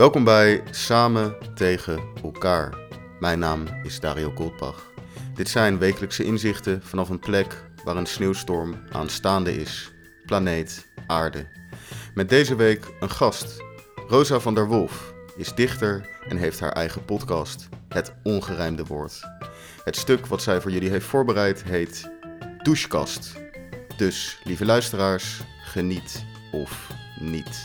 Welkom 0.00 0.24
bij 0.24 0.62
Samen 0.70 1.36
tegen 1.54 2.00
elkaar. 2.22 2.78
Mijn 3.18 3.38
naam 3.38 3.64
is 3.82 4.00
Dario 4.00 4.32
Goldbach. 4.34 4.92
Dit 5.34 5.48
zijn 5.48 5.78
wekelijkse 5.78 6.24
inzichten 6.24 6.82
vanaf 6.82 7.08
een 7.08 7.18
plek 7.18 7.64
waar 7.84 7.96
een 7.96 8.06
sneeuwstorm 8.06 8.74
aanstaande 8.92 9.56
is. 9.56 9.92
Planeet 10.26 10.86
Aarde. 11.06 11.46
Met 12.14 12.28
deze 12.28 12.54
week 12.56 12.86
een 13.00 13.10
gast. 13.10 13.62
Rosa 14.08 14.40
van 14.40 14.54
der 14.54 14.66
Wolf 14.66 15.14
is 15.36 15.54
dichter 15.54 16.08
en 16.28 16.36
heeft 16.36 16.60
haar 16.60 16.72
eigen 16.72 17.04
podcast, 17.04 17.68
Het 17.88 18.12
Ongerijmde 18.22 18.84
Woord. 18.84 19.20
Het 19.84 19.96
stuk 19.96 20.26
wat 20.26 20.42
zij 20.42 20.60
voor 20.60 20.70
jullie 20.70 20.90
heeft 20.90 21.06
voorbereid 21.06 21.62
heet 21.64 22.10
Douchekast. 22.62 23.32
Dus, 23.96 24.40
lieve 24.44 24.64
luisteraars, 24.64 25.40
geniet 25.64 26.24
of 26.52 26.90
niet. 27.18 27.62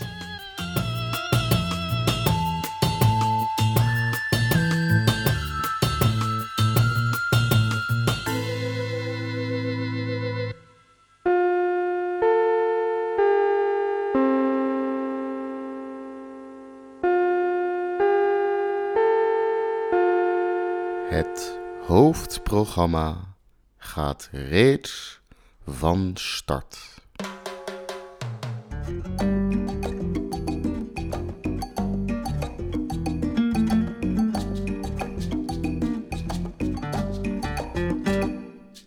Het 21.06 21.58
hoofdprogramma 21.86 23.34
gaat 23.76 24.28
reeds 24.32 25.20
van 25.66 26.10
start. 26.14 26.78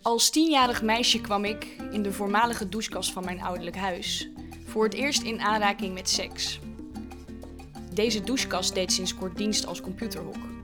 Als 0.02 0.30
tienjarig 0.30 0.82
meisje 0.82 1.20
kwam 1.20 1.44
ik, 1.44 1.66
in 1.90 2.02
de 2.02 2.12
voormalige 2.12 2.68
douchekast 2.68 3.12
van 3.12 3.24
mijn 3.24 3.42
ouderlijk 3.42 3.76
huis, 3.76 4.30
voor 4.66 4.84
het 4.84 4.94
eerst 4.94 5.22
in 5.22 5.40
aanraking 5.40 5.94
met 5.94 6.08
seks. 6.08 6.60
Deze 7.94 8.20
douchekast 8.20 8.74
deed 8.74 8.92
sinds 8.92 9.14
kort 9.14 9.36
dienst 9.36 9.66
als 9.66 9.80
computerhok. 9.80 10.59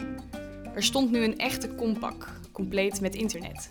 Er 0.77 0.83
stond 0.83 1.11
nu 1.11 1.25
een 1.25 1.39
echte 1.39 1.69
kompak, 1.69 2.29
compleet 2.53 3.01
met 3.01 3.15
internet. 3.15 3.69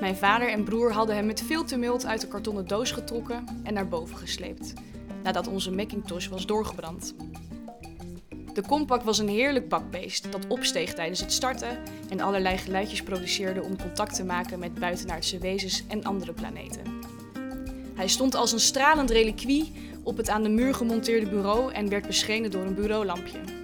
Mijn 0.00 0.16
vader 0.16 0.48
en 0.48 0.64
broer 0.64 0.92
hadden 0.92 1.16
hem 1.16 1.26
met 1.26 1.42
veel 1.42 1.64
tumult 1.64 2.06
uit 2.06 2.20
de 2.20 2.28
kartonnen 2.28 2.66
doos 2.66 2.90
getrokken 2.90 3.44
en 3.62 3.74
naar 3.74 3.88
boven 3.88 4.16
gesleept, 4.16 4.72
nadat 5.22 5.46
onze 5.46 5.70
Macintosh 5.70 6.28
was 6.28 6.46
doorgebrand. 6.46 7.14
De 8.52 8.62
kompak 8.66 9.02
was 9.02 9.18
een 9.18 9.28
heerlijk 9.28 9.68
bakbeest 9.68 10.32
dat 10.32 10.46
opsteeg 10.46 10.94
tijdens 10.94 11.20
het 11.20 11.32
starten 11.32 11.78
en 12.08 12.20
allerlei 12.20 12.58
geluidjes 12.58 13.02
produceerde 13.02 13.62
om 13.62 13.80
contact 13.80 14.14
te 14.14 14.24
maken 14.24 14.58
met 14.58 14.74
buitenaardse 14.74 15.38
wezens 15.38 15.84
en 15.88 16.04
andere 16.04 16.32
planeten. 16.32 17.00
Hij 17.94 18.08
stond 18.08 18.34
als 18.34 18.52
een 18.52 18.60
stralend 18.60 19.10
reliquie 19.10 19.72
op 20.02 20.16
het 20.16 20.28
aan 20.28 20.42
de 20.42 20.48
muur 20.48 20.74
gemonteerde 20.74 21.28
bureau 21.28 21.72
en 21.72 21.88
werd 21.88 22.06
beschenen 22.06 22.50
door 22.50 22.64
een 22.64 22.74
bureaulampje. 22.74 23.55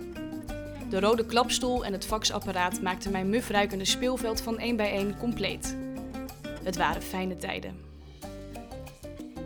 De 0.93 1.01
rode 1.01 1.27
klapstoel 1.27 1.85
en 1.85 1.93
het 1.93 2.05
faxapparaat 2.05 2.83
maakten 2.83 3.12
mijn 3.12 3.29
mufruikende 3.29 3.85
speelveld 3.85 4.41
van 4.41 4.59
één 4.59 4.77
bij 4.77 4.91
één 4.91 5.17
compleet. 5.19 5.77
Het 6.62 6.77
waren 6.77 7.03
fijne 7.03 7.37
tijden. 7.37 7.77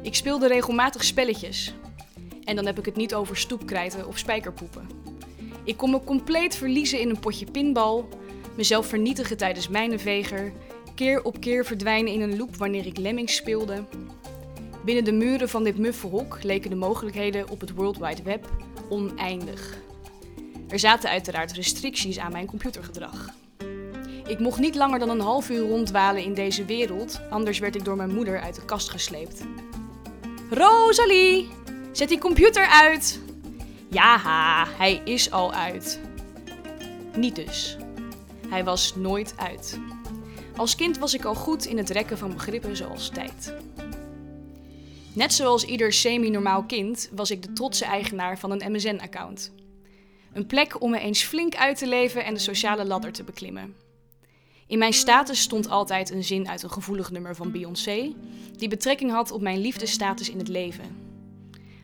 Ik 0.03 0.15
speelde 0.15 0.49
regelmatig 0.49 1.05
spelletjes. 1.05 1.75
En 2.45 2.57
dan 2.57 2.67
heb 2.67 2.79
ik 2.79 2.85
het 2.85 2.97
niet 2.97 3.15
over 3.15 3.37
stoepkrijten 3.37 4.07
of 4.07 4.19
spijkerpoepen. 4.19 4.89
Ik 5.65 5.77
kon 5.77 5.91
me 5.91 6.05
compleet 6.05 6.57
verliezen 6.57 7.01
in 7.01 7.09
een 7.09 7.21
potje 7.21 7.51
pinbal, 7.51 8.09
mezelf 8.57 8.87
vernietigen 8.87 9.37
tijdens 9.37 9.69
mijnenveger, 9.69 10.53
keer 10.95 11.25
op 11.25 11.41
keer 11.41 11.65
verdwijnen 11.65 12.13
in 12.13 12.21
een 12.21 12.37
loop 12.37 12.57
wanneer 12.57 12.87
ik 12.87 12.99
lemmings 12.99 13.37
speelde. 13.37 13.85
Binnen 14.85 15.05
de 15.05 15.13
muren 15.13 15.49
van 15.49 15.65
dit 15.65 15.79
muffe 15.79 16.07
hok 16.07 16.43
leken 16.43 16.71
de 16.71 16.77
mogelijkheden 16.77 17.49
op 17.49 17.61
het 17.61 17.75
World 17.75 17.99
Wide 17.99 18.23
Web 18.23 18.49
oneindig. 18.89 19.85
Er 20.69 20.79
zaten 20.79 21.11
uiteraard 21.11 21.53
restricties 21.53 22.19
aan 22.19 22.33
mijn 22.33 22.47
computergedrag. 22.47 23.29
Ik 24.27 24.39
mocht 24.39 24.59
niet 24.59 24.75
langer 24.75 24.99
dan 24.99 25.11
een 25.11 25.21
half 25.21 25.51
uur 25.51 25.69
rondwalen 25.69 26.23
in 26.23 26.35
deze 26.35 26.65
wereld, 26.65 27.21
anders 27.31 27.59
werd 27.59 27.75
ik 27.75 27.85
door 27.85 27.97
mijn 27.97 28.15
moeder 28.15 28.41
uit 28.41 28.55
de 28.55 28.65
kast 28.65 28.91
gesleept. 28.91 29.43
Rosalie, 30.51 31.49
zet 31.93 32.09
die 32.09 32.19
computer 32.19 32.67
uit! 32.67 33.21
Ja, 33.91 34.19
hij 34.79 35.01
is 35.05 35.31
al 35.31 35.53
uit. 35.53 36.01
Niet 37.17 37.37
dus. 37.37 37.77
Hij 38.49 38.65
was 38.65 38.95
nooit 38.97 39.35
uit. 39.37 39.79
Als 40.57 40.77
kind 40.77 40.99
was 40.99 41.15
ik 41.15 41.25
al 41.25 41.35
goed 41.35 41.65
in 41.65 41.77
het 41.77 41.91
rekken 41.91 42.19
van 42.19 42.33
begrippen 42.33 42.77
zoals 42.77 43.09
tijd. 43.09 43.55
Net 45.13 45.33
zoals 45.33 45.65
ieder 45.65 45.93
semi-normaal 45.93 46.65
kind 46.65 47.11
was 47.13 47.31
ik 47.31 47.43
de 47.43 47.53
trotse 47.53 47.85
eigenaar 47.85 48.39
van 48.39 48.51
een 48.51 48.73
MSN-account. 48.73 49.53
Een 50.37 50.47
plek 50.47 50.83
om 50.83 50.91
me 50.91 50.99
eens 50.99 51.23
flink 51.23 51.55
uit 51.55 51.79
te 51.79 51.87
leven 51.87 52.25
en 52.25 52.35
de 52.35 52.41
sociale 52.41 52.87
ladder 52.87 53.13
te 53.13 53.25
beklimmen. 53.25 53.75
In 54.67 54.79
mijn 54.79 54.93
status 54.93 55.41
stond 55.41 55.69
altijd 55.69 56.11
een 56.11 56.25
zin 56.25 56.49
uit 56.49 56.63
een 56.63 56.71
gevoelig 56.71 57.11
nummer 57.11 57.35
van 57.35 57.51
Beyoncé, 57.51 58.15
die 58.57 58.69
betrekking 58.69 59.11
had 59.11 59.31
op 59.31 59.41
mijn 59.41 59.59
liefdesstatus 59.59 60.31
in 60.31 60.39
het 60.39 60.49
leven. 60.49 60.85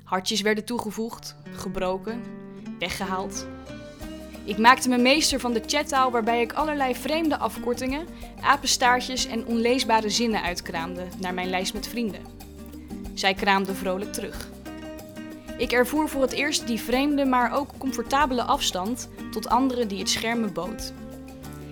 Hartjes 0.05 0.41
werden 0.41 0.65
toegevoegd, 0.65 1.37
gebroken, 1.53 2.23
weggehaald. 2.79 3.47
Ik 4.45 4.59
maakte 4.59 4.89
me 4.89 4.99
meester 4.99 5.41
van 5.41 5.53
de 5.53 5.63
chattaal 5.67 6.11
waarbij 6.11 6.41
ik 6.41 6.53
allerlei 6.53 6.95
vreemde 6.95 7.39
afkortingen, 7.39 8.07
apenstaartjes 8.41 9.27
en 9.27 9.47
onleesbare 9.47 10.11
zinnen 10.11 10.43
uitkraamde 10.43 11.05
naar 11.19 11.35
mijn 11.35 11.51
lijst 11.51 11.75
met 11.75 11.89
vrienden. 11.89 12.23
Zij 13.15 13.35
kraamden 13.35 13.77
vrolijk 13.77 14.13
terug. 14.13 14.51
Ik 15.63 15.73
ervoer 15.73 16.09
voor 16.09 16.23
het 16.23 16.33
eerst 16.33 16.67
die 16.67 16.81
vreemde, 16.81 17.25
maar 17.25 17.53
ook 17.53 17.71
comfortabele 17.79 18.43
afstand 18.43 19.09
tot 19.31 19.49
anderen 19.49 19.89
die 19.89 19.99
het 19.99 20.09
schermen 20.09 20.53
bood. 20.53 20.93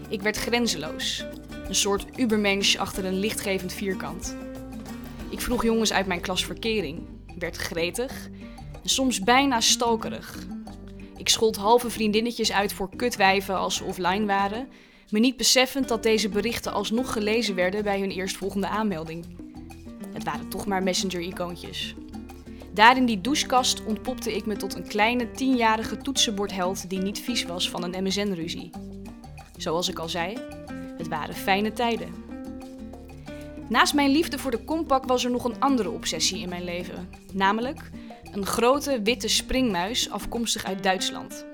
Ik 0.08 0.22
werd 0.22 0.36
grenzeloos, 0.36 1.24
een 1.68 1.74
soort 1.74 2.06
ubermensch 2.16 2.76
achter 2.76 3.04
een 3.04 3.18
lichtgevend 3.18 3.72
vierkant. 3.72 4.36
Ik 5.28 5.40
vroeg 5.40 5.62
jongens 5.62 5.92
uit 5.92 6.06
mijn 6.06 6.20
klas 6.20 6.44
verkering, 6.44 7.00
werd 7.38 7.56
gretig 7.56 8.28
en 8.82 8.88
soms 8.88 9.20
bijna 9.20 9.60
stalkerig. 9.60 10.46
Ik 11.16 11.28
schold 11.28 11.56
halve 11.56 11.90
vriendinnetjes 11.90 12.52
uit 12.52 12.72
voor 12.72 12.96
kutwijven 12.96 13.56
als 13.56 13.76
ze 13.76 13.84
offline 13.84 14.26
waren, 14.26 14.68
me 15.08 15.18
niet 15.18 15.36
beseffend 15.36 15.88
dat 15.88 16.02
deze 16.02 16.28
berichten 16.28 16.72
alsnog 16.72 17.12
gelezen 17.12 17.54
werden 17.54 17.82
bij 17.82 18.00
hun 18.00 18.10
eerstvolgende 18.10 18.68
aanmelding. 18.68 19.26
Het 20.12 20.24
waren 20.24 20.48
toch 20.48 20.66
maar 20.66 20.82
messenger-icoontjes. 20.82 21.94
Daar 22.72 22.96
in 22.96 23.06
die 23.06 23.20
douchekast 23.20 23.84
ontpopte 23.84 24.34
ik 24.34 24.46
me 24.46 24.56
tot 24.56 24.74
een 24.74 24.86
kleine 24.86 25.30
tienjarige 25.30 25.96
toetsenbordheld 25.96 26.90
die 26.90 26.98
niet 26.98 27.20
vies 27.20 27.44
was 27.44 27.70
van 27.70 27.82
een 27.82 28.04
MSN-ruzie. 28.04 28.70
Zoals 29.56 29.88
ik 29.88 29.98
al 29.98 30.08
zei, 30.08 30.36
het 30.96 31.08
waren 31.08 31.34
fijne 31.34 31.72
tijden. 31.72 32.14
Naast 33.68 33.94
mijn 33.94 34.10
liefde 34.10 34.38
voor 34.38 34.50
de 34.50 34.64
kompak 34.64 35.04
was 35.04 35.24
er 35.24 35.30
nog 35.30 35.44
een 35.44 35.60
andere 35.60 35.90
obsessie 35.90 36.40
in 36.40 36.48
mijn 36.48 36.64
leven. 36.64 37.08
Namelijk 37.32 37.90
een 38.32 38.46
grote 38.46 39.02
witte 39.02 39.28
springmuis 39.28 40.10
afkomstig 40.10 40.64
uit 40.64 40.82
Duitsland. 40.82 41.46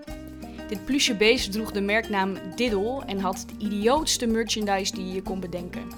Dit 0.68 0.84
plusje 0.84 1.16
beest 1.16 1.52
droeg 1.52 1.72
de 1.72 1.80
merknaam 1.80 2.34
Diddle 2.54 3.02
en 3.06 3.18
had 3.18 3.46
de 3.48 3.64
idiootste 3.64 4.26
merchandise 4.26 4.94
die 4.94 5.12
je 5.12 5.22
kon 5.22 5.40
bedenken. 5.40 5.88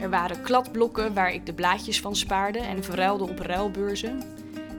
Er 0.00 0.10
waren 0.10 0.42
kladblokken 0.42 1.14
waar 1.14 1.32
ik 1.32 1.46
de 1.46 1.52
blaadjes 1.52 2.00
van 2.00 2.16
spaarde 2.16 2.58
en 2.58 2.84
verruilde 2.84 3.24
op 3.24 3.38
ruilbeurzen. 3.38 4.22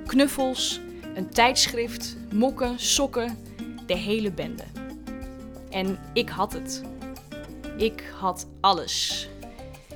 Knuffels, 0.05 0.81
een 1.15 1.29
tijdschrift, 1.29 2.17
mokken, 2.33 2.79
sokken, 2.79 3.37
de 3.85 3.95
hele 3.97 4.31
bende. 4.31 4.63
En 5.69 5.99
ik 6.13 6.29
had 6.29 6.53
het. 6.53 6.83
Ik 7.77 8.13
had 8.19 8.47
alles. 8.61 9.29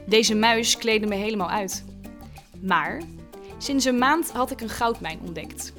Deze 0.06 0.36
muis 0.36 0.78
kleedde 0.78 1.08
me 1.08 1.16
helemaal 1.16 1.50
uit. 1.50 1.84
Maar 2.62 3.02
sinds 3.58 3.86
een 3.86 3.98
maand 3.98 4.32
had 4.32 4.52
ik 4.52 4.62
een 4.62 4.70
goudmijn 4.70 5.20
ontdekt. 5.26 5.74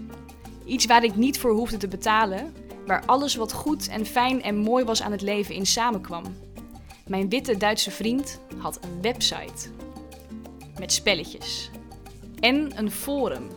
Iets 0.64 0.86
waar 0.86 1.04
ik 1.04 1.16
niet 1.16 1.38
voor 1.38 1.52
hoefde 1.52 1.76
te 1.76 1.88
betalen, 1.88 2.54
waar 2.86 3.02
alles 3.06 3.34
wat 3.34 3.52
goed 3.52 3.88
en 3.88 4.06
fijn 4.06 4.42
en 4.42 4.56
mooi 4.56 4.84
was 4.84 5.02
aan 5.02 5.12
het 5.12 5.22
leven 5.22 5.54
in 5.54 5.66
samenkwam. 5.66 6.24
Mijn 7.06 7.28
witte 7.28 7.56
Duitse 7.56 7.90
vriend 7.90 8.40
had 8.58 8.78
een 8.84 9.02
website. 9.02 9.68
Met 10.78 10.92
spelletjes. 10.92 11.70
En 12.40 12.78
een 12.78 12.90
forum. 12.90 13.48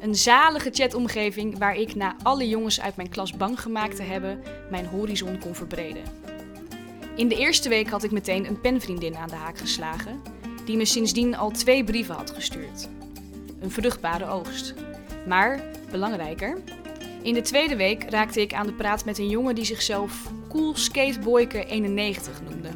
Een 0.00 0.14
zalige 0.14 0.70
chatomgeving 0.72 1.58
waar 1.58 1.76
ik 1.76 1.94
na 1.94 2.16
alle 2.22 2.48
jongens 2.48 2.80
uit 2.80 2.96
mijn 2.96 3.08
klas 3.08 3.32
bang 3.32 3.60
gemaakt 3.60 3.96
te 3.96 4.02
hebben, 4.02 4.42
mijn 4.70 4.86
horizon 4.86 5.38
kon 5.38 5.54
verbreden. 5.54 6.02
In 7.16 7.28
de 7.28 7.36
eerste 7.36 7.68
week 7.68 7.88
had 7.88 8.02
ik 8.02 8.10
meteen 8.10 8.46
een 8.46 8.60
penvriendin 8.60 9.16
aan 9.16 9.28
de 9.28 9.34
haak 9.34 9.58
geslagen, 9.58 10.22
die 10.64 10.76
me 10.76 10.84
sindsdien 10.84 11.36
al 11.36 11.50
twee 11.50 11.84
brieven 11.84 12.14
had 12.14 12.30
gestuurd. 12.30 12.88
Een 13.60 13.70
vruchtbare 13.70 14.26
oogst. 14.26 14.74
Maar, 15.26 15.60
belangrijker, 15.90 16.58
In 17.22 17.34
de 17.34 17.40
tweede 17.40 17.76
week 17.76 18.10
raakte 18.10 18.40
ik 18.40 18.54
aan 18.54 18.66
de 18.66 18.72
praat 18.72 19.04
met 19.04 19.18
een 19.18 19.28
jongen 19.28 19.54
die 19.54 19.64
zichzelf 19.64 20.32
Cool 20.48 20.74
Skateboyke 20.74 21.64
91 21.64 22.42
noemde. 22.42 22.68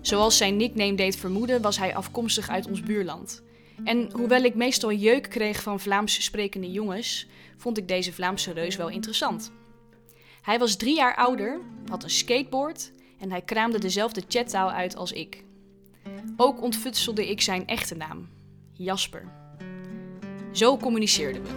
Zoals 0.00 0.36
zijn 0.36 0.56
nickname 0.56 0.94
deed 0.94 1.16
vermoeden, 1.16 1.62
was 1.62 1.78
hij 1.78 1.94
afkomstig 1.94 2.48
uit 2.48 2.68
ons 2.68 2.82
buurland. 2.82 3.42
En 3.84 4.10
hoewel 4.12 4.42
ik 4.42 4.54
meestal 4.54 4.92
jeuk 4.92 5.30
kreeg 5.30 5.62
van 5.62 5.80
Vlaams 5.80 6.24
sprekende 6.24 6.70
jongens, 6.70 7.26
vond 7.56 7.78
ik 7.78 7.88
deze 7.88 8.12
Vlaamse 8.12 8.52
reus 8.52 8.76
wel 8.76 8.88
interessant. 8.88 9.52
Hij 10.42 10.58
was 10.58 10.76
drie 10.76 10.96
jaar 10.96 11.16
ouder, 11.16 11.60
had 11.88 12.02
een 12.02 12.10
skateboard 12.10 12.92
en 13.18 13.30
hij 13.30 13.42
kraamde 13.42 13.78
dezelfde 13.78 14.22
chattaal 14.28 14.70
uit 14.70 14.96
als 14.96 15.12
ik. 15.12 15.44
Ook 16.36 16.62
ontfutselde 16.62 17.30
ik 17.30 17.40
zijn 17.40 17.66
echte 17.66 17.94
naam, 17.94 18.28
Jasper. 18.72 19.24
Zo 20.52 20.76
communiceerden 20.76 21.42
we. 21.42 21.48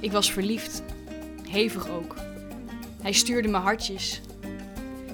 Ik 0.00 0.12
was 0.12 0.32
verliefd, 0.32 0.82
hevig 1.48 1.88
ook. 1.88 2.31
Hij 3.02 3.12
stuurde 3.12 3.48
me 3.48 3.56
hartjes. 3.56 4.20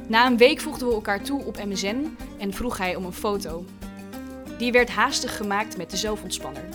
Na 0.09 0.27
een 0.27 0.37
week 0.37 0.61
voegden 0.61 0.89
we 0.89 0.95
elkaar 0.95 1.23
toe 1.23 1.45
op 1.45 1.65
MSN 1.65 2.17
en 2.39 2.53
vroeg 2.53 2.79
hij 2.79 2.97
om 2.97 3.05
een 3.05 3.13
foto. 3.13 3.65
Die 4.59 4.73
werd 4.73 4.91
haastig 4.91 5.37
gemaakt 5.37 5.77
met 5.77 5.91
de 5.91 5.97
zelfontspanner. 5.97 6.69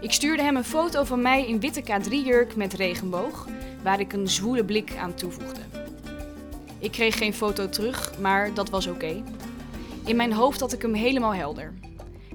Ik 0.00 0.12
stuurde 0.12 0.42
hem 0.42 0.56
een 0.56 0.64
foto 0.64 1.04
van 1.04 1.22
mij 1.22 1.46
in 1.46 1.60
witte 1.60 1.82
K3-jurk 1.82 2.56
met 2.56 2.72
regenboog, 2.72 3.46
waar 3.82 4.00
ik 4.00 4.12
een 4.12 4.28
zwoele 4.28 4.64
blik 4.64 4.96
aan 4.96 5.14
toevoegde. 5.14 5.60
Ik 6.78 6.92
kreeg 6.92 7.18
geen 7.18 7.34
foto 7.34 7.68
terug, 7.68 8.18
maar 8.18 8.54
dat 8.54 8.70
was 8.70 8.86
oké. 8.86 9.22
In 10.04 10.16
mijn 10.16 10.32
hoofd 10.32 10.60
had 10.60 10.72
ik 10.72 10.82
hem 10.82 10.94
helemaal 10.94 11.34
helder. 11.34 11.74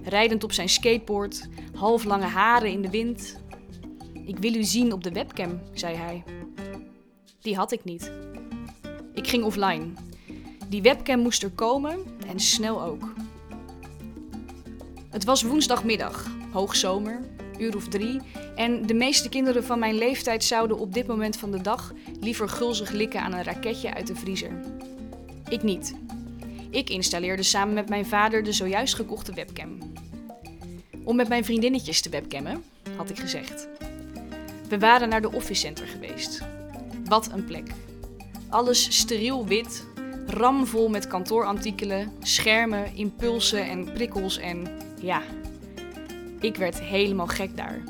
Rijdend 0.03 0.43
op 0.43 0.51
zijn 0.51 0.69
skateboard, 0.69 1.47
half 1.75 2.03
lange 2.03 2.25
haren 2.25 2.71
in 2.71 2.81
de 2.81 2.89
wind. 2.89 3.39
Ik 4.25 4.37
wil 4.37 4.55
u 4.55 4.63
zien 4.63 4.93
op 4.93 5.03
de 5.03 5.11
webcam, 5.11 5.59
zei 5.73 5.95
hij. 5.95 6.23
Die 7.41 7.55
had 7.55 7.71
ik 7.71 7.83
niet. 7.83 8.11
Ik 9.13 9.27
ging 9.27 9.43
offline. 9.43 9.87
Die 10.67 10.81
webcam 10.81 11.19
moest 11.19 11.43
er 11.43 11.49
komen 11.49 11.99
en 12.27 12.39
snel 12.39 12.83
ook. 12.83 13.13
Het 15.09 15.23
was 15.23 15.43
woensdagmiddag, 15.43 16.27
hoogzomer, 16.51 17.21
uur 17.57 17.75
of 17.75 17.87
drie, 17.87 18.19
en 18.55 18.85
de 18.85 18.93
meeste 18.93 19.29
kinderen 19.29 19.63
van 19.63 19.79
mijn 19.79 19.95
leeftijd 19.95 20.43
zouden 20.43 20.79
op 20.79 20.93
dit 20.93 21.07
moment 21.07 21.37
van 21.37 21.51
de 21.51 21.61
dag 21.61 21.93
liever 22.19 22.49
gulzig 22.49 22.89
likken 22.91 23.21
aan 23.21 23.33
een 23.33 23.43
raketje 23.43 23.93
uit 23.93 24.07
de 24.07 24.15
vriezer. 24.15 24.51
Ik 25.49 25.63
niet. 25.63 25.95
Ik 26.69 26.89
installeerde 26.89 27.43
samen 27.43 27.73
met 27.73 27.89
mijn 27.89 28.05
vader 28.05 28.43
de 28.43 28.51
zojuist 28.51 28.95
gekochte 28.95 29.33
webcam. 29.33 29.77
Om 31.03 31.15
met 31.15 31.27
mijn 31.27 31.45
vriendinnetjes 31.45 32.01
te 32.01 32.09
webcammen, 32.09 32.63
had 32.97 33.09
ik 33.09 33.19
gezegd. 33.19 33.67
We 34.69 34.79
waren 34.79 35.09
naar 35.09 35.21
de 35.21 35.31
Office 35.31 35.61
Center 35.61 35.87
geweest. 35.87 36.41
Wat 37.11 37.31
een 37.31 37.45
plek. 37.45 37.71
Alles 38.49 38.97
steriel 38.97 39.45
wit, 39.45 39.87
ramvol 40.27 40.89
met 40.89 41.07
kantoorartikelen, 41.07 42.11
schermen, 42.19 42.95
impulsen 42.95 43.69
en 43.69 43.93
prikkels 43.93 44.37
en 44.37 44.67
ja, 45.01 45.21
ik 46.39 46.55
werd 46.55 46.81
helemaal 46.81 47.27
gek 47.27 47.57
daar. 47.57 47.83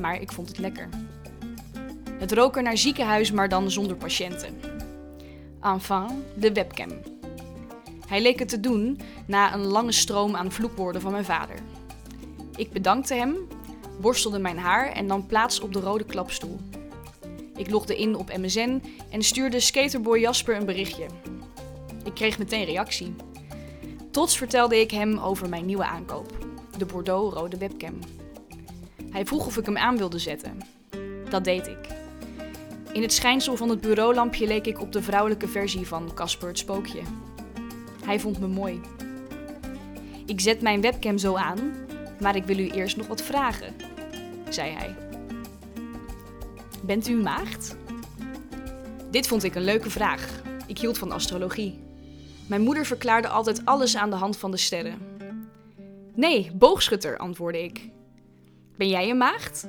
Maar 0.00 0.20
ik 0.20 0.32
vond 0.32 0.48
het 0.48 0.58
lekker. 0.58 0.88
Het 2.18 2.32
rook 2.32 2.56
er 2.56 2.62
naar 2.62 2.76
ziekenhuis, 2.76 3.32
maar 3.32 3.48
dan 3.48 3.70
zonder 3.70 3.96
patiënten. 3.96 4.60
Enfin, 5.60 6.24
de 6.36 6.52
webcam. 6.52 6.90
Hij 8.06 8.22
leek 8.22 8.38
het 8.38 8.48
te 8.48 8.60
doen 8.60 9.00
na 9.26 9.54
een 9.54 9.64
lange 9.64 9.92
stroom 9.92 10.36
aan 10.36 10.52
vloekwoorden 10.52 11.00
van 11.00 11.12
mijn 11.12 11.24
vader. 11.24 11.56
Ik 12.56 12.70
bedankte 12.70 13.14
hem, 13.14 13.36
borstelde 14.00 14.38
mijn 14.38 14.58
haar 14.58 14.92
en 14.92 15.06
nam 15.06 15.26
plaats 15.26 15.60
op 15.60 15.72
de 15.72 15.80
rode 15.80 16.04
klapstoel. 16.04 16.60
Ik 17.62 17.70
logde 17.70 17.96
in 17.96 18.16
op 18.16 18.36
MSN 18.36 18.82
en 19.10 19.22
stuurde 19.22 19.60
skaterboy 19.60 20.18
Jasper 20.18 20.56
een 20.56 20.66
berichtje. 20.66 21.06
Ik 22.04 22.14
kreeg 22.14 22.38
meteen 22.38 22.64
reactie. 22.64 23.14
Trots 24.10 24.36
vertelde 24.36 24.80
ik 24.80 24.90
hem 24.90 25.18
over 25.18 25.48
mijn 25.48 25.66
nieuwe 25.66 25.84
aankoop, 25.84 26.46
de 26.78 26.86
Bordeaux-rode 26.86 27.56
webcam. 27.58 27.98
Hij 29.10 29.26
vroeg 29.26 29.46
of 29.46 29.56
ik 29.56 29.66
hem 29.66 29.76
aan 29.76 29.96
wilde 29.96 30.18
zetten. 30.18 30.58
Dat 31.28 31.44
deed 31.44 31.66
ik. 31.66 31.88
In 32.92 33.02
het 33.02 33.12
schijnsel 33.12 33.56
van 33.56 33.68
het 33.68 33.80
bureaulampje 33.80 34.46
leek 34.46 34.66
ik 34.66 34.80
op 34.80 34.92
de 34.92 35.02
vrouwelijke 35.02 35.48
versie 35.48 35.86
van 35.86 36.14
Casper 36.14 36.48
het 36.48 36.58
Spookje. 36.58 37.02
Hij 38.04 38.20
vond 38.20 38.40
me 38.40 38.46
mooi. 38.46 38.80
Ik 40.26 40.40
zet 40.40 40.60
mijn 40.60 40.80
webcam 40.80 41.18
zo 41.18 41.36
aan, 41.36 41.74
maar 42.20 42.36
ik 42.36 42.44
wil 42.44 42.58
u 42.58 42.70
eerst 42.70 42.96
nog 42.96 43.06
wat 43.06 43.22
vragen, 43.22 43.74
zei 44.48 44.70
hij. 44.70 45.01
Bent 46.82 47.08
u 47.08 47.16
maagd? 47.16 47.76
Dit 49.10 49.26
vond 49.26 49.42
ik 49.42 49.54
een 49.54 49.64
leuke 49.64 49.90
vraag. 49.90 50.42
Ik 50.66 50.78
hield 50.78 50.98
van 50.98 51.12
astrologie. 51.12 51.78
Mijn 52.46 52.62
moeder 52.62 52.86
verklaarde 52.86 53.28
altijd 53.28 53.64
alles 53.64 53.96
aan 53.96 54.10
de 54.10 54.16
hand 54.16 54.36
van 54.36 54.50
de 54.50 54.56
sterren. 54.56 54.98
Nee, 56.14 56.50
boogschutter, 56.54 57.18
antwoordde 57.18 57.62
ik. 57.62 57.88
Ben 58.76 58.88
jij 58.88 59.10
een 59.10 59.16
maagd? 59.16 59.66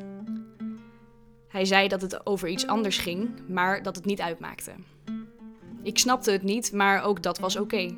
Hij 1.48 1.65
zei 1.65 1.88
dat 1.88 2.01
het 2.01 2.25
over 2.25 2.48
iets 2.48 2.68
anders 2.68 2.98
ging, 2.98 3.30
maar 3.48 3.83
dat 3.83 3.95
het 3.95 4.06
niet 4.06 4.21
uitmaakte. 4.21 4.71
Ik 5.83 5.98
snapte 5.98 6.31
het 6.31 6.44
niet, 6.44 6.71
maar 6.71 7.04
ook 7.04 7.24
dat 7.24 7.39
was 7.39 7.56
oké. 7.56 7.95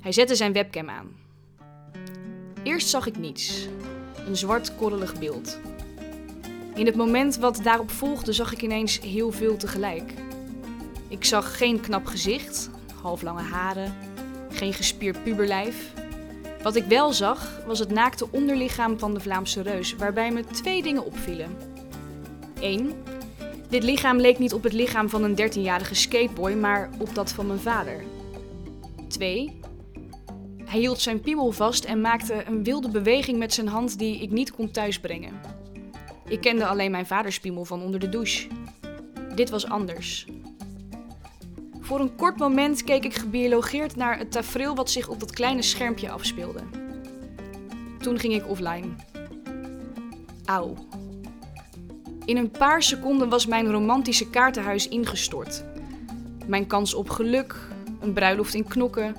Hij 0.00 0.12
zette 0.12 0.34
zijn 0.34 0.52
webcam 0.52 0.88
aan. 0.88 1.16
Eerst 2.62 2.88
zag 2.88 3.06
ik 3.06 3.18
niets. 3.18 3.68
Een 4.26 4.36
zwart 4.36 4.76
korrelig 4.76 5.18
beeld. 5.18 5.58
In 6.74 6.86
het 6.86 6.96
moment 6.96 7.36
wat 7.36 7.60
daarop 7.62 7.90
volgde 7.90 8.32
zag 8.32 8.52
ik 8.52 8.62
ineens 8.62 9.00
heel 9.00 9.30
veel 9.30 9.56
tegelijk. 9.56 10.14
Ik 11.08 11.24
zag 11.24 11.56
geen 11.56 11.80
knap 11.80 12.06
gezicht, 12.06 12.70
halflange 13.02 13.42
haren, 13.42 13.94
geen 14.50 14.72
gespierd 14.72 15.22
puberlijf. 15.22 15.92
Wat 16.62 16.76
ik 16.76 16.84
wel 16.84 17.12
zag 17.12 17.62
was 17.66 17.78
het 17.78 17.90
naakte 17.90 18.26
onderlichaam 18.30 18.98
van 18.98 19.14
de 19.14 19.20
Vlaamse 19.20 19.62
reus, 19.62 19.96
waarbij 19.96 20.30
me 20.30 20.44
twee 20.44 20.82
dingen 20.82 21.04
opvielen. 21.04 21.56
1. 22.60 22.92
Dit 23.68 23.82
lichaam 23.82 24.16
leek 24.20 24.38
niet 24.38 24.52
op 24.52 24.62
het 24.62 24.72
lichaam 24.72 25.08
van 25.08 25.22
een 25.22 25.52
13-jarige 25.52 25.94
skateboy, 25.94 26.52
maar 26.52 26.90
op 26.98 27.14
dat 27.14 27.32
van 27.32 27.46
mijn 27.46 27.58
vader. 27.58 28.04
2. 29.08 29.58
Hij 30.64 30.80
hield 30.80 31.00
zijn 31.00 31.20
piemel 31.20 31.50
vast 31.50 31.84
en 31.84 32.00
maakte 32.00 32.44
een 32.46 32.64
wilde 32.64 32.88
beweging 32.88 33.38
met 33.38 33.54
zijn 33.54 33.68
hand 33.68 33.98
die 33.98 34.22
ik 34.22 34.30
niet 34.30 34.52
kon 34.52 34.70
thuisbrengen. 34.70 35.53
Ik 36.34 36.40
kende 36.40 36.66
alleen 36.66 36.90
mijn 36.90 37.06
vaders 37.06 37.40
piemel 37.40 37.64
van 37.64 37.82
onder 37.82 38.00
de 38.00 38.08
douche. 38.08 38.48
Dit 39.34 39.50
was 39.50 39.68
anders. 39.68 40.26
Voor 41.80 42.00
een 42.00 42.14
kort 42.16 42.38
moment 42.38 42.84
keek 42.84 43.04
ik 43.04 43.14
gebiologeerd 43.14 43.96
naar 43.96 44.18
het 44.18 44.32
tafereel 44.32 44.74
wat 44.74 44.90
zich 44.90 45.08
op 45.08 45.20
dat 45.20 45.30
kleine 45.30 45.62
schermpje 45.62 46.10
afspeelde. 46.10 46.60
Toen 47.98 48.18
ging 48.18 48.34
ik 48.34 48.48
offline. 48.48 48.86
Auw. 50.44 50.74
In 52.24 52.36
een 52.36 52.50
paar 52.50 52.82
seconden 52.82 53.28
was 53.28 53.46
mijn 53.46 53.70
romantische 53.70 54.30
kaartenhuis 54.30 54.88
ingestort. 54.88 55.64
Mijn 56.46 56.66
kans 56.66 56.94
op 56.94 57.10
geluk, 57.10 57.56
een 58.00 58.12
bruiloft 58.12 58.54
in 58.54 58.64
knokken, 58.64 59.16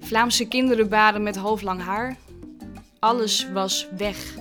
Vlaamse 0.00 0.48
kinderen 0.48 0.88
baden 0.88 1.22
met 1.22 1.36
halflang 1.36 1.82
haar. 1.82 2.16
Alles 2.98 3.48
was 3.52 3.88
weg. 3.96 4.34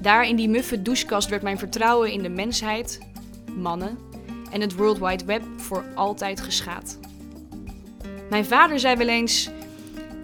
Daar 0.00 0.28
in 0.28 0.36
die 0.36 0.48
muffe 0.48 0.82
douchekast 0.82 1.28
werd 1.28 1.42
mijn 1.42 1.58
vertrouwen 1.58 2.12
in 2.12 2.22
de 2.22 2.28
mensheid, 2.28 2.98
mannen 3.56 3.98
en 4.50 4.60
het 4.60 4.74
World 4.74 4.98
Wide 4.98 5.24
Web 5.24 5.42
voor 5.56 5.84
altijd 5.94 6.40
geschaad. 6.40 6.98
Mijn 8.30 8.44
vader 8.44 8.80
zei 8.80 8.96
wel 8.96 9.08
eens: 9.08 9.50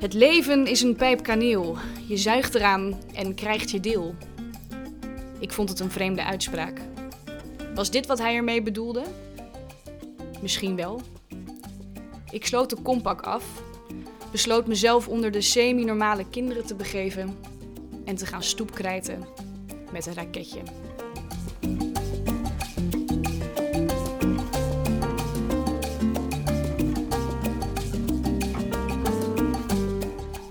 Het 0.00 0.12
leven 0.12 0.66
is 0.66 0.82
een 0.82 0.96
pijp 0.96 1.22
kaneel. 1.22 1.76
Je 2.06 2.16
zuigt 2.16 2.54
eraan 2.54 2.98
en 3.14 3.34
krijgt 3.34 3.70
je 3.70 3.80
deel. 3.80 4.14
Ik 5.38 5.52
vond 5.52 5.68
het 5.68 5.80
een 5.80 5.90
vreemde 5.90 6.24
uitspraak. 6.24 6.80
Was 7.74 7.90
dit 7.90 8.06
wat 8.06 8.18
hij 8.18 8.34
ermee 8.34 8.62
bedoelde? 8.62 9.02
Misschien 10.40 10.76
wel. 10.76 11.00
Ik 12.30 12.46
sloot 12.46 12.70
de 12.70 12.76
kompak 12.82 13.20
af, 13.20 13.44
besloot 14.30 14.66
mezelf 14.66 15.08
onder 15.08 15.30
de 15.30 15.40
semi-normale 15.40 16.24
kinderen 16.30 16.66
te 16.66 16.74
begeven 16.74 17.36
en 18.04 18.16
te 18.16 18.26
gaan 18.26 18.42
stoepkrijten 18.42 19.24
met 19.92 20.06
een 20.06 20.14
raketje. 20.14 20.60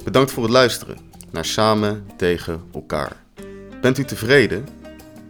Bedankt 0.03 0.31
voor 0.31 0.43
het 0.43 0.51
luisteren 0.51 0.98
naar 1.31 1.45
Samen 1.45 2.05
tegen 2.15 2.62
elkaar. 2.74 3.24
Bent 3.81 3.98
u 3.98 4.05
tevreden? 4.05 4.67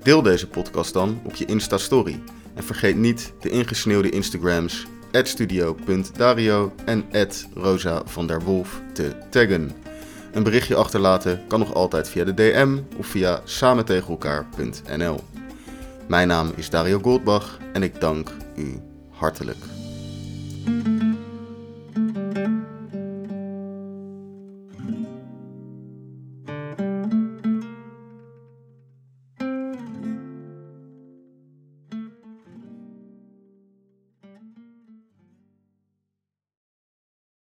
Deel 0.03 0.21
deze 0.21 0.47
podcast 0.47 0.93
dan 0.93 1.21
op 1.23 1.35
je 1.35 1.45
Insta-story. 1.45 2.19
En 2.53 2.63
vergeet 2.63 2.95
niet 2.95 3.33
de 3.39 3.49
ingesneeuwde 3.49 4.09
Instagrams 4.09 4.85
studio.dario 5.11 6.73
en 6.85 7.05
rosa 7.53 8.01
van 8.05 8.27
der 8.27 8.41
Wolf 8.41 8.81
te 8.93 9.15
taggen. 9.29 9.71
Een 10.31 10.43
berichtje 10.43 10.75
achterlaten 10.75 11.41
kan 11.47 11.59
nog 11.59 11.73
altijd 11.73 12.09
via 12.09 12.23
de 12.23 12.33
DM 12.33 12.77
of 12.97 13.07
via 13.07 13.41
samentegenelkaar.nl. 13.43 15.19
Mijn 16.07 16.27
naam 16.27 16.51
is 16.55 16.69
Dario 16.69 16.99
Goldbach 16.99 17.57
en 17.73 17.83
ik 17.83 18.01
dank 18.01 18.31
u 18.55 18.79
hartelijk. 19.09 19.57